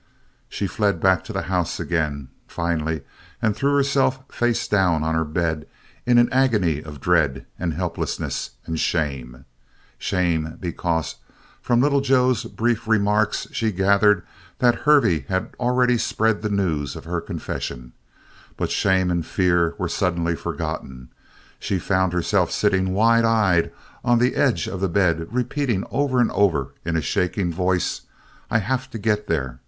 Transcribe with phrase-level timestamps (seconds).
[0.49, 3.03] She fled back to the house again, finally,
[3.39, 5.67] and threw herself face down on her bed
[6.07, 9.45] in an agony of dread, and helplessness, and shame.
[9.99, 11.17] Shame because
[11.61, 14.23] from Little Joe's brief remarks, she gathered
[14.57, 17.93] that Hervey had already spread the news of her confession.
[18.57, 21.09] But shame and fear were suddenly forgotten.
[21.59, 23.71] She found herself sitting wide eyed
[24.03, 28.01] on the edge of the bed repeating over and over in a shaking voice
[28.49, 29.59] "I have to get there!